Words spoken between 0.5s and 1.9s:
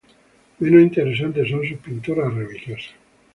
Menos interesantes son sus